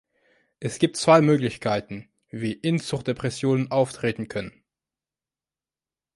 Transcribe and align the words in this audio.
Es 0.59 0.79
gibt 0.79 0.97
zwei 0.97 1.21
Möglichkeiten, 1.21 2.09
wie 2.31 2.53
Inzuchtdepressionen 2.53 3.69
auftreten 3.69 4.27
können. 4.29 4.63